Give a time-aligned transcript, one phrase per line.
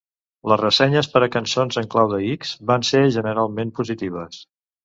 [0.51, 4.43] Les ressenyes per a "Cançons en clau de X" van ser generalment positives.